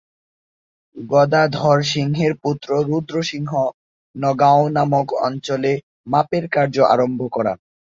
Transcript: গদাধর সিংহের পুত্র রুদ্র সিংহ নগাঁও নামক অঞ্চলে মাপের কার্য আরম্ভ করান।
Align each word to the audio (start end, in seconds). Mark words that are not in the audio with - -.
গদাধর 0.97 1.79
সিংহের 1.83 2.33
পুত্র 2.43 2.69
রুদ্র 2.87 3.15
সিংহ 3.23 3.51
নগাঁও 4.15 4.63
নামক 4.75 5.07
অঞ্চলে 5.27 5.73
মাপের 6.07 6.45
কার্য 6.53 6.75
আরম্ভ 6.93 7.19
করান। 7.31 7.57